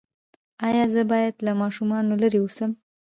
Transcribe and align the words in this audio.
ایا 0.67 0.85
زه 0.93 1.01
باید 1.11 1.35
له 1.45 1.51
ماشومانو 1.61 2.13
لرې 2.23 2.39
اوسم؟ 2.41 2.71